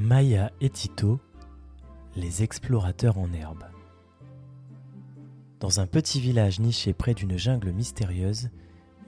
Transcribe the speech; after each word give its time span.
Maya 0.00 0.52
et 0.60 0.70
Tito, 0.70 1.18
les 2.14 2.44
explorateurs 2.44 3.18
en 3.18 3.32
herbe. 3.32 3.64
Dans 5.58 5.80
un 5.80 5.88
petit 5.88 6.20
village 6.20 6.60
niché 6.60 6.92
près 6.92 7.14
d'une 7.14 7.36
jungle 7.36 7.72
mystérieuse, 7.72 8.48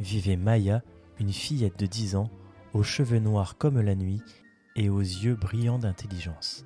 vivait 0.00 0.38
Maya, 0.38 0.80
une 1.20 1.30
fillette 1.30 1.78
de 1.78 1.84
10 1.84 2.16
ans, 2.16 2.30
aux 2.72 2.82
cheveux 2.82 3.18
noirs 3.18 3.58
comme 3.58 3.78
la 3.82 3.94
nuit 3.94 4.22
et 4.76 4.88
aux 4.88 5.02
yeux 5.02 5.34
brillants 5.34 5.78
d'intelligence. 5.78 6.64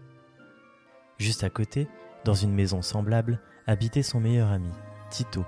Juste 1.19 1.43
à 1.43 1.51
côté, 1.51 1.89
dans 2.25 2.35
une 2.35 2.55
maison 2.55 2.81
semblable, 2.81 3.41
habitait 3.67 4.05
son 4.05 4.21
meilleur 4.21 4.53
ami, 4.53 4.71
Tito, 5.11 5.45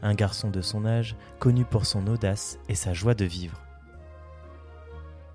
un 0.00 0.14
garçon 0.14 0.48
de 0.48 0.60
son 0.60 0.86
âge 0.86 1.16
connu 1.40 1.64
pour 1.64 1.86
son 1.86 2.06
audace 2.06 2.60
et 2.68 2.76
sa 2.76 2.92
joie 2.92 3.14
de 3.14 3.24
vivre. 3.24 3.60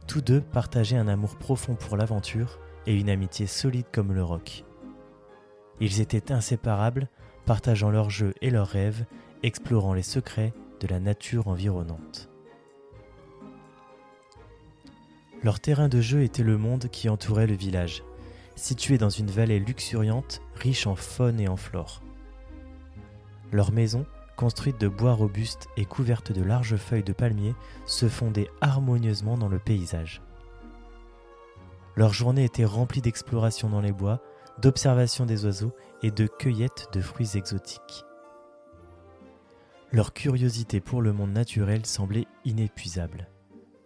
Tous 0.07 0.21
deux 0.21 0.39
partageaient 0.39 0.95
un 0.95 1.09
amour 1.09 1.37
profond 1.37 1.75
pour 1.75 1.97
l'aventure 1.97 2.61
et 2.87 2.95
une 2.95 3.09
amitié 3.09 3.45
solide 3.45 3.85
comme 3.91 4.13
le 4.13 4.23
roc. 4.23 4.63
Ils 5.79 6.01
étaient 6.01 6.31
inséparables, 6.31 7.09
partageant 7.45 7.91
leurs 7.91 8.09
jeux 8.09 8.33
et 8.41 8.49
leurs 8.49 8.67
rêves, 8.67 9.05
explorant 9.43 9.93
les 9.93 10.01
secrets 10.01 10.53
de 10.79 10.87
la 10.87 10.99
nature 10.99 11.47
environnante. 11.47 12.29
Leur 15.43 15.59
terrain 15.59 15.87
de 15.87 16.01
jeu 16.01 16.23
était 16.23 16.43
le 16.43 16.57
monde 16.57 16.87
qui 16.89 17.09
entourait 17.09 17.45
le 17.45 17.55
village, 17.55 18.03
situé 18.55 18.97
dans 18.97 19.09
une 19.09 19.29
vallée 19.29 19.59
luxuriante, 19.59 20.41
riche 20.55 20.87
en 20.87 20.95
faune 20.95 21.39
et 21.39 21.47
en 21.47 21.57
flore. 21.57 22.01
Leur 23.51 23.71
maison, 23.71 24.05
construite 24.35 24.79
de 24.81 24.87
bois 24.87 25.13
robuste 25.13 25.67
et 25.77 25.85
couverte 25.85 26.31
de 26.31 26.43
larges 26.43 26.75
feuilles 26.75 27.03
de 27.03 27.13
palmier, 27.13 27.53
se 27.85 28.09
fondait 28.09 28.49
harmonieusement 28.61 29.37
dans 29.37 29.47
le 29.47 29.59
paysage. 29.59 30.21
Leur 31.97 32.13
journée 32.13 32.43
était 32.43 32.63
remplie 32.63 33.01
d'exploration 33.01 33.69
dans 33.69 33.81
les 33.81 33.91
bois, 33.91 34.21
d'observation 34.61 35.25
des 35.25 35.45
oiseaux 35.45 35.73
et 36.03 36.11
de 36.11 36.27
cueillette 36.27 36.89
de 36.93 37.01
fruits 37.01 37.31
exotiques. 37.35 38.05
Leur 39.91 40.13
curiosité 40.13 40.79
pour 40.79 41.01
le 41.01 41.11
monde 41.11 41.31
naturel 41.31 41.87
semblait 41.87 42.27
inépuisable, 42.45 43.27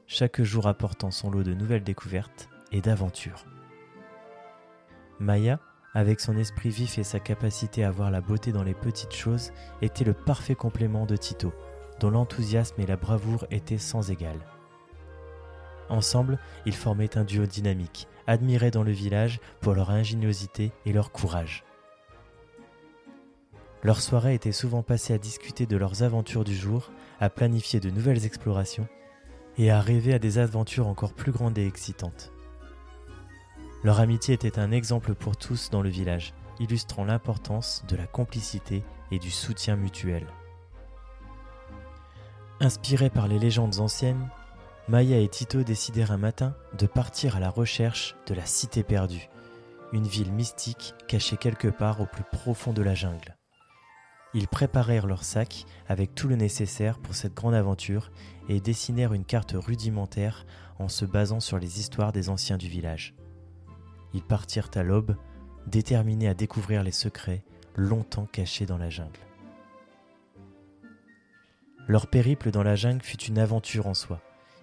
chaque 0.07 0.41
jour 0.41 0.67
apportant 0.67 1.09
son 1.09 1.31
lot 1.31 1.43
de 1.43 1.53
nouvelles 1.53 1.85
découvertes 1.85 2.49
et 2.73 2.81
d'aventures. 2.81 3.45
Maya, 5.19 5.61
avec 5.93 6.19
son 6.19 6.35
esprit 6.35 6.69
vif 6.69 6.97
et 6.97 7.03
sa 7.03 7.19
capacité 7.21 7.85
à 7.85 7.91
voir 7.91 8.11
la 8.11 8.19
beauté 8.19 8.51
dans 8.51 8.63
les 8.63 8.73
petites 8.73 9.15
choses, 9.15 9.51
était 9.81 10.03
le 10.03 10.13
parfait 10.13 10.55
complément 10.55 11.05
de 11.05 11.15
Tito, 11.15 11.53
dont 12.01 12.09
l'enthousiasme 12.09 12.81
et 12.81 12.85
la 12.85 12.97
bravoure 12.97 13.45
étaient 13.51 13.77
sans 13.77 14.11
égal. 14.11 14.37
Ensemble, 15.91 16.39
ils 16.65 16.73
formaient 16.73 17.17
un 17.17 17.25
duo 17.25 17.45
dynamique, 17.45 18.07
admiré 18.25 18.71
dans 18.71 18.81
le 18.81 18.93
village 18.93 19.41
pour 19.59 19.73
leur 19.73 19.89
ingéniosité 19.89 20.71
et 20.85 20.93
leur 20.93 21.11
courage. 21.11 21.65
Leurs 23.83 23.99
soirées 23.99 24.33
étaient 24.33 24.53
souvent 24.53 24.83
passées 24.83 25.13
à 25.13 25.17
discuter 25.17 25.65
de 25.65 25.75
leurs 25.75 26.01
aventures 26.01 26.45
du 26.45 26.55
jour, 26.55 26.91
à 27.19 27.29
planifier 27.29 27.81
de 27.81 27.89
nouvelles 27.89 28.25
explorations 28.25 28.87
et 29.57 29.69
à 29.69 29.81
rêver 29.81 30.13
à 30.13 30.19
des 30.19 30.37
aventures 30.37 30.87
encore 30.87 31.13
plus 31.13 31.33
grandes 31.33 31.57
et 31.57 31.67
excitantes. 31.67 32.31
Leur 33.83 33.99
amitié 33.99 34.33
était 34.33 34.59
un 34.59 34.71
exemple 34.71 35.13
pour 35.13 35.35
tous 35.35 35.71
dans 35.71 35.81
le 35.81 35.89
village, 35.89 36.33
illustrant 36.61 37.03
l'importance 37.03 37.83
de 37.89 37.97
la 37.97 38.07
complicité 38.07 38.81
et 39.11 39.19
du 39.19 39.29
soutien 39.29 39.75
mutuel. 39.75 40.25
Inspirés 42.61 43.09
par 43.09 43.27
les 43.27 43.39
légendes 43.39 43.79
anciennes, 43.79 44.29
Maya 44.91 45.19
et 45.19 45.29
Tito 45.29 45.63
décidèrent 45.63 46.11
un 46.11 46.17
matin 46.17 46.53
de 46.77 46.85
partir 46.85 47.37
à 47.37 47.39
la 47.39 47.49
recherche 47.49 48.13
de 48.27 48.33
la 48.33 48.45
Cité 48.45 48.83
perdue, 48.83 49.29
une 49.93 50.05
ville 50.05 50.33
mystique 50.33 50.93
cachée 51.07 51.37
quelque 51.37 51.69
part 51.69 52.01
au 52.01 52.05
plus 52.05 52.25
profond 52.29 52.73
de 52.73 52.81
la 52.81 52.93
jungle. 52.93 53.37
Ils 54.33 54.49
préparèrent 54.49 55.07
leur 55.07 55.23
sac 55.23 55.63
avec 55.87 56.13
tout 56.13 56.27
le 56.27 56.35
nécessaire 56.35 56.99
pour 56.99 57.15
cette 57.15 57.33
grande 57.33 57.53
aventure 57.53 58.11
et 58.49 58.59
dessinèrent 58.59 59.13
une 59.13 59.23
carte 59.23 59.55
rudimentaire 59.55 60.45
en 60.77 60.89
se 60.89 61.05
basant 61.05 61.39
sur 61.39 61.57
les 61.57 61.79
histoires 61.79 62.11
des 62.11 62.27
anciens 62.27 62.57
du 62.57 62.67
village. 62.67 63.15
Ils 64.13 64.23
partirent 64.23 64.71
à 64.75 64.83
l'aube, 64.83 65.15
déterminés 65.67 66.27
à 66.27 66.33
découvrir 66.33 66.83
les 66.83 66.91
secrets 66.91 67.45
longtemps 67.77 68.27
cachés 68.29 68.65
dans 68.65 68.77
la 68.77 68.89
jungle. 68.89 69.21
Leur 71.87 72.07
périple 72.07 72.51
dans 72.51 72.63
la 72.63 72.75
jungle 72.75 73.03
fut 73.03 73.23
une 73.23 73.39
aventure 73.39 73.87
en 73.87 73.93
soi 73.93 74.21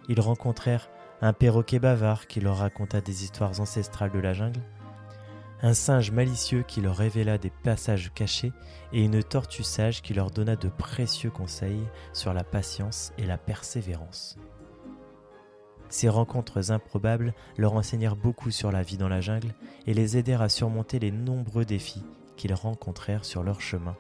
ils 0.09 0.21
rencontrèrent 0.21 0.91
un 1.21 1.33
perroquet 1.33 1.79
bavard 1.79 2.27
qui 2.27 2.41
leur 2.41 2.59
raconta 2.59 3.01
des 3.01 3.25
histoires 3.25 3.61
ancestrales 3.61 4.13
de 4.13 4.19
la 4.19 4.33
jungle, 4.33 4.61
un 5.63 5.75
singe 5.75 6.13
malicieux 6.13 6.63
qui 6.63 6.81
leur 6.81 6.97
révéla 6.97 7.37
des 7.39 7.51
passages 7.51 8.13
cachés 8.15 8.53
et 8.93 9.03
une 9.03 9.23
tortue 9.23 9.65
sage 9.65 10.03
qui 10.03 10.15
leur 10.15 10.31
donna 10.31 10.57
de 10.57 10.69
précieux 10.69 11.31
conseils 11.31 11.83
sur 12.13 12.33
la 12.33 12.45
patience 12.45 13.13
et 13.19 13.27
la 13.27 13.39
persévérance. 13.39 14.37
Ces 15.89 16.09
rencontres 16.09 16.71
improbables 16.71 17.35
leur 17.57 17.73
enseignèrent 17.73 18.17
beaucoup 18.17 18.51
sur 18.51 18.71
la 18.71 18.83
vie 18.83 18.99
dans 18.99 19.09
la 19.09 19.21
jungle 19.21 19.55
et 19.87 19.95
les 19.95 20.17
aidèrent 20.17 20.43
à 20.43 20.49
surmonter 20.49 20.99
les 20.99 21.11
nombreux 21.11 21.65
défis 21.65 22.05
qu'ils 22.37 22.55
rencontrèrent 22.55 23.25
sur 23.25 23.43
leur 23.43 23.61
chemin. 23.61 23.97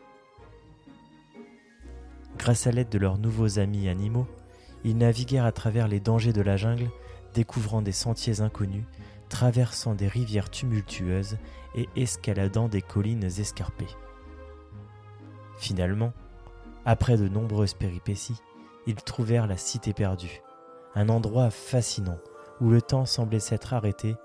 Grâce 2.36 2.66
à 2.66 2.70
l'aide 2.70 2.90
de 2.90 2.98
leurs 2.98 3.18
nouveaux 3.18 3.58
amis 3.58 3.88
animaux, 3.88 4.28
ils 4.84 4.96
naviguèrent 4.96 5.44
à 5.44 5.52
travers 5.52 5.88
les 5.88 6.00
dangers 6.00 6.32
de 6.32 6.42
la 6.42 6.56
jungle, 6.56 6.90
découvrant 7.34 7.82
des 7.82 7.92
sentiers 7.92 8.40
inconnus, 8.40 8.84
traversant 9.28 9.94
des 9.94 10.08
rivières 10.08 10.50
tumultueuses 10.50 11.38
et 11.74 11.88
escaladant 11.96 12.68
des 12.68 12.82
collines 12.82 13.24
escarpées. 13.24 13.86
Finalement, 15.58 16.12
après 16.84 17.16
de 17.16 17.28
nombreuses 17.28 17.74
péripéties, 17.74 18.40
ils 18.86 18.94
trouvèrent 18.94 19.46
la 19.46 19.56
cité 19.56 19.92
perdue, 19.92 20.40
un 20.94 21.08
endroit 21.08 21.50
fascinant 21.50 22.18
où 22.60 22.70
le 22.70 22.80
temps 22.80 23.04
semblait 23.04 23.40
s'être 23.40 23.74
arrêté, 23.74 24.16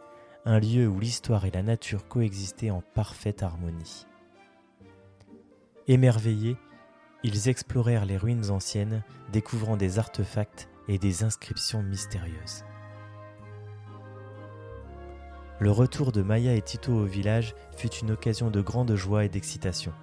un 0.45 0.59
lieu 0.59 0.87
où 0.87 0.99
l'histoire 0.99 1.45
et 1.45 1.51
la 1.51 1.63
nature 1.63 2.07
coexistaient 2.07 2.71
en 2.71 2.81
parfaite 2.81 3.43
harmonie. 3.43 4.05
Émerveillés, 5.87 6.55
ils 7.23 7.49
explorèrent 7.49 8.05
les 8.05 8.17
ruines 8.17 8.49
anciennes, 8.49 9.03
découvrant 9.31 9.77
des 9.77 9.99
artefacts 9.99 10.69
et 10.87 10.97
des 10.97 11.23
inscriptions 11.23 11.81
mystérieuses. 11.81 12.65
Le 15.59 15.71
retour 15.71 16.11
de 16.11 16.21
Maya 16.21 16.53
et 16.55 16.61
Tito 16.61 16.91
au 16.91 17.05
village 17.05 17.55
fut 17.77 17.93
une 17.93 18.11
occasion 18.11 18.49
de 18.49 18.61
grande 18.61 18.95
joie 18.95 19.23
et 19.23 19.29
d'excitation. 19.29 19.93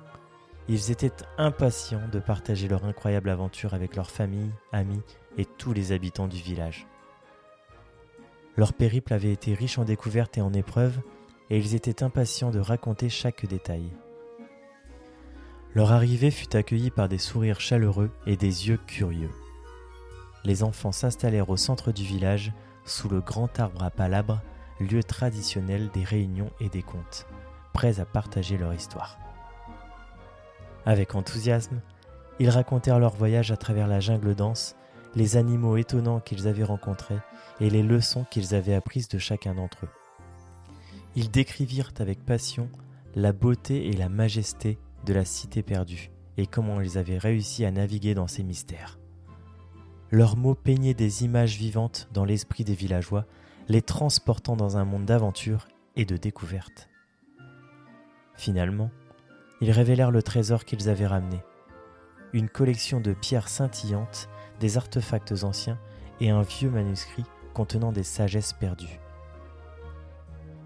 Ils 0.69 0.91
étaient 0.91 1.13
impatients 1.37 2.09
de 2.11 2.21
partager 2.21 2.69
leur 2.69 2.85
incroyable 2.85 3.29
aventure 3.29 3.75
avec 3.75 3.97
leurs 3.97 4.11
familles, 4.11 4.53
amis 4.73 5.03
et 5.37 5.45
tous 5.45 5.73
les 5.73 5.93
habitants 5.93 6.29
du 6.29 6.39
village. 6.39 6.87
Leur 8.57 8.73
périple 8.73 9.13
avait 9.13 9.33
été 9.33 9.53
riche 9.53 9.79
en 9.79 9.85
découvertes 9.85 10.39
et 10.39 10.43
en 10.43 10.53
épreuves, 10.53 11.01
et 11.51 11.59
ils 11.59 11.75
étaient 11.75 12.03
impatients 12.03 12.51
de 12.51 12.61
raconter 12.61 13.09
chaque 13.09 13.45
détail. 13.47 13.91
Leur 15.75 15.93
arrivée 15.93 16.31
fut 16.31 16.57
accueillie 16.57 16.91
par 16.91 17.09
des 17.09 17.19
sourires 17.19 17.61
chaleureux 17.61 18.11
et 18.27 18.37
des 18.37 18.69
yeux 18.69 18.79
curieux. 18.87 19.31
Les 20.45 20.63
enfants 20.63 20.91
s'installèrent 20.91 21.51
au 21.51 21.57
centre 21.57 21.93
du 21.93 22.03
village, 22.03 22.53
sous 22.85 23.09
le 23.09 23.21
grand 23.21 23.61
arbre 23.61 23.85
à 23.85 23.91
palabres, 23.91 24.41
lieu 24.81 25.03
traditionnel 25.05 25.91
des 25.95 26.03
réunions 26.03 26.51
et 26.61 26.69
des 26.69 26.83
contes, 26.83 27.27
prêts 27.73 28.01
à 28.01 28.05
partager 28.05 28.57
leur 28.59 28.75
histoire. 28.75 29.19
Avec 30.87 31.15
enthousiasme, 31.15 31.81
ils 32.41 32.51
racontèrent 32.51 32.99
leur 32.99 33.15
voyage 33.15 33.53
à 33.53 33.57
travers 33.57 33.87
la 33.87 34.01
jungle 34.01 34.35
dense, 34.35 34.75
les 35.15 35.37
animaux 35.37 35.77
étonnants 35.77 36.21
qu'ils 36.21 36.49
avaient 36.49 36.65
rencontrés 36.65 37.19
et 37.61 37.71
les 37.71 37.83
leçons 37.83 38.25
qu'ils 38.31 38.55
avaient 38.55 38.75
apprises 38.75 39.09
de 39.09 39.19
chacun 39.19 39.55
d'entre 39.55 39.85
eux. 39.85 39.91
Ils 41.17 41.31
décrivirent 41.31 41.93
avec 41.99 42.25
passion 42.25 42.69
la 43.15 43.33
beauté 43.33 43.89
et 43.89 43.93
la 43.93 44.09
majesté 44.09 44.79
de 45.05 45.13
la 45.13 45.25
cité 45.25 45.63
perdue 45.63 46.11
et 46.37 46.47
comment 46.47 46.81
ils 46.81 46.99
avaient 46.99 47.19
réussi 47.19 47.65
à 47.65 47.71
naviguer 47.71 48.15
dans 48.15 48.27
ces 48.27 48.43
mystères. 48.43 48.99
Leurs 50.11 50.37
mots 50.37 50.55
peignaient 50.55 50.95
des 50.95 51.25
images 51.25 51.57
vivantes 51.57 52.09
dans 52.13 52.25
l'esprit 52.25 52.65
des 52.65 52.75
villageois, 52.75 53.27
les 53.69 53.83
transportant 53.83 54.57
dans 54.57 54.77
un 54.77 54.85
monde 54.85 55.05
d'aventure 55.05 55.69
et 55.97 56.05
de 56.05 56.17
découverte. 56.17 56.89
Finalement, 58.35 58.91
ils 59.61 59.71
révélèrent 59.71 60.11
le 60.11 60.23
trésor 60.23 60.65
qu'ils 60.65 60.89
avaient 60.89 61.07
ramené, 61.07 61.43
une 62.33 62.49
collection 62.49 63.01
de 63.01 63.13
pierres 63.13 63.49
scintillantes, 63.49 64.29
des 64.59 64.77
artefacts 64.77 65.45
anciens 65.45 65.79
et 66.21 66.31
un 66.31 66.43
vieux 66.43 66.71
manuscrit 66.71 67.25
contenant 67.55 67.93
des 67.93 68.03
sagesses 68.03 68.53
perdues. 68.53 69.01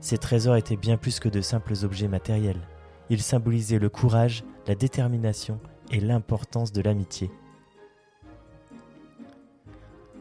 Ces 0.01 0.19
trésors 0.19 0.57
étaient 0.57 0.77
bien 0.77 0.97
plus 0.97 1.19
que 1.19 1.29
de 1.29 1.41
simples 1.41 1.75
objets 1.83 2.09
matériels. 2.09 2.69
Il 3.11 3.23
symbolisait 3.23 3.79
le 3.79 3.89
courage, 3.89 4.45
la 4.67 4.75
détermination 4.75 5.61
et 5.91 6.01
l'importance 6.01 6.73
de 6.73 6.81
l'amitié. 6.81 7.31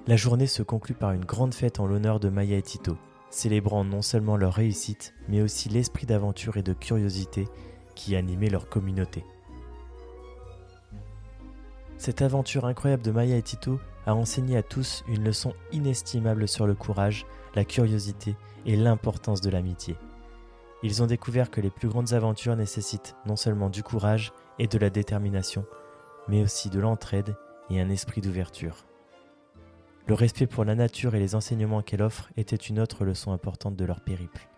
La 0.05 0.17
journée 0.17 0.47
se 0.47 0.63
conclut 0.63 0.95
par 0.95 1.11
une 1.11 1.23
grande 1.23 1.53
fête 1.53 1.79
en 1.79 1.87
l'honneur 1.87 2.19
de 2.19 2.27
Maya 2.27 2.57
et 2.57 2.61
Tito, 2.61 2.97
célébrant 3.29 3.85
non 3.85 4.01
seulement 4.01 4.35
leur 4.35 4.53
réussite, 4.53 5.13
mais 5.29 5.41
aussi 5.41 5.69
l'esprit 5.69 6.05
d'aventure 6.05 6.57
et 6.57 6.63
de 6.63 6.73
curiosité 6.73 7.47
qui 7.95 8.17
animait 8.17 8.49
leur 8.49 8.67
communauté. 8.67 9.23
Cette 11.97 12.21
aventure 12.21 12.65
incroyable 12.65 13.03
de 13.03 13.11
Maya 13.11 13.37
et 13.37 13.41
Tito 13.41 13.79
a 14.05 14.13
enseigné 14.13 14.57
à 14.57 14.63
tous 14.63 15.05
une 15.07 15.23
leçon 15.23 15.53
inestimable 15.71 16.49
sur 16.49 16.67
le 16.67 16.75
courage, 16.75 17.25
la 17.55 17.63
curiosité 17.63 18.35
et 18.65 18.75
l'importance 18.75 19.39
de 19.39 19.49
l'amitié. 19.49 19.95
Ils 20.83 21.01
ont 21.01 21.07
découvert 21.07 21.49
que 21.49 21.61
les 21.61 21.69
plus 21.69 21.87
grandes 21.87 22.11
aventures 22.11 22.57
nécessitent 22.57 23.15
non 23.25 23.37
seulement 23.37 23.69
du 23.69 23.83
courage 23.83 24.33
et 24.59 24.67
de 24.67 24.77
la 24.77 24.89
détermination, 24.89 25.65
mais 26.27 26.43
aussi 26.43 26.69
de 26.69 26.79
l'entraide 26.79 27.37
et 27.69 27.79
un 27.79 27.89
esprit 27.89 28.19
d'ouverture. 28.19 28.85
Le 30.07 30.13
respect 30.13 30.47
pour 30.47 30.65
la 30.65 30.75
nature 30.75 31.15
et 31.15 31.19
les 31.19 31.35
enseignements 31.35 31.81
qu'elle 31.81 32.01
offre 32.01 32.29
était 32.35 32.57
une 32.57 32.81
autre 32.81 33.05
leçon 33.05 33.31
importante 33.31 33.77
de 33.77 33.85
leur 33.85 34.01
périple. 34.01 34.49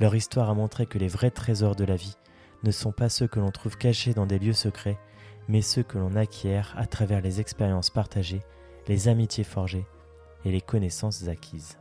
Leur 0.00 0.14
histoire 0.14 0.48
a 0.48 0.54
montré 0.54 0.86
que 0.86 0.98
les 0.98 1.08
vrais 1.08 1.30
trésors 1.30 1.76
de 1.76 1.84
la 1.84 1.96
vie 1.96 2.16
ne 2.62 2.70
sont 2.70 2.92
pas 2.92 3.10
ceux 3.10 3.26
que 3.26 3.38
l'on 3.38 3.50
trouve 3.50 3.76
cachés 3.76 4.14
dans 4.14 4.26
des 4.26 4.38
lieux 4.38 4.54
secrets, 4.54 4.98
mais 5.48 5.60
ceux 5.60 5.82
que 5.82 5.98
l'on 5.98 6.16
acquiert 6.16 6.74
à 6.78 6.86
travers 6.86 7.20
les 7.20 7.40
expériences 7.40 7.90
partagées, 7.90 8.42
les 8.88 9.08
amitiés 9.08 9.44
forgées 9.44 9.86
et 10.46 10.50
les 10.50 10.62
connaissances 10.62 11.28
acquises. 11.28 11.76